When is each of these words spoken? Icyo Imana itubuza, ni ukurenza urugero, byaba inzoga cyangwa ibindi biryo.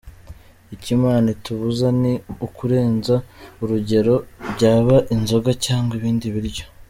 Icyo 0.75 0.89
Imana 0.97 1.27
itubuza, 1.35 1.87
ni 2.01 2.13
ukurenza 2.45 3.15
urugero, 3.63 4.15
byaba 4.53 4.95
inzoga 5.15 5.51
cyangwa 5.65 5.93
ibindi 5.99 6.27
biryo. 6.35 6.65